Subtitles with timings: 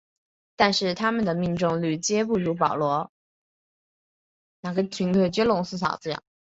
[0.55, 3.11] 但是它们的命中率皆不如保罗。